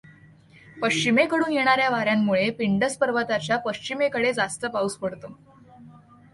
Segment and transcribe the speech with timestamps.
[0.81, 5.37] पश्चिमेकडून येणाऱ्या वाऱ्यांमुळे पिंडस पर्वताच्या पश्चिमेकडे जास्त पाउस पडतो.